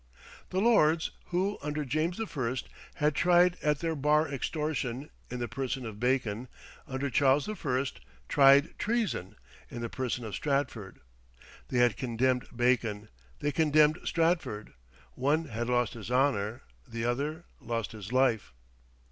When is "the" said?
0.49-0.59, 5.37-5.47, 9.81-9.89, 16.87-17.05